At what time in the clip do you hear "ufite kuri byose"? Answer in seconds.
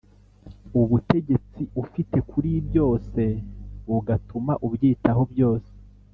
1.83-3.21